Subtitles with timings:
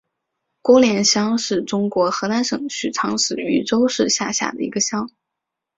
[0.63, 5.11] 郭连乡是中国河南省许昌市禹州市下辖的一个乡。